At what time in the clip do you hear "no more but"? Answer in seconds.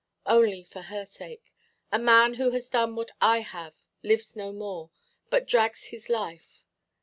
4.35-5.47